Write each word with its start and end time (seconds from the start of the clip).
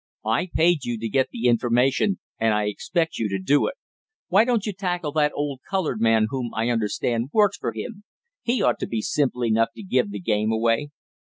I 0.25 0.49
paid 0.51 0.83
you 0.83 0.97
to 0.97 1.07
get 1.07 1.29
the 1.29 1.45
information 1.45 2.17
and 2.39 2.55
I 2.55 2.63
expect 2.69 3.19
you 3.19 3.29
to 3.29 3.37
do 3.37 3.67
it. 3.67 3.75
Why 4.29 4.45
don't 4.45 4.65
you 4.65 4.73
tackle 4.73 5.11
that 5.11 5.31
old 5.35 5.59
colored 5.69 6.01
man 6.01 6.25
whom, 6.29 6.51
I 6.55 6.69
understand, 6.71 7.29
works 7.31 7.57
for 7.57 7.71
him? 7.71 8.03
He 8.41 8.63
ought 8.63 8.79
to 8.79 8.87
be 8.87 9.03
simple 9.03 9.45
enough 9.45 9.69
to 9.75 9.83
give 9.83 10.09
the 10.09 10.19
game 10.19 10.51
away." 10.51 10.89